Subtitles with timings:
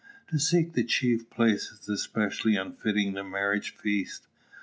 [0.29, 4.25] To seek the chief place is especially unfitting the marriage feast.